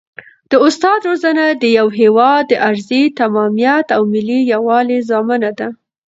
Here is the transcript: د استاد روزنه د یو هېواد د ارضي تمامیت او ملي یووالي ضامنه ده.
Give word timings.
د 0.51 0.53
استاد 0.67 0.99
روزنه 1.09 1.45
د 1.61 1.63
یو 1.77 1.87
هېواد 1.99 2.43
د 2.47 2.53
ارضي 2.69 3.03
تمامیت 3.19 3.87
او 3.95 4.01
ملي 4.13 4.39
یووالي 4.53 4.99
ضامنه 5.11 5.51
ده. 5.59 5.67